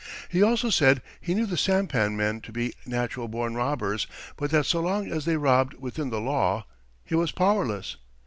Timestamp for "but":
4.35-4.49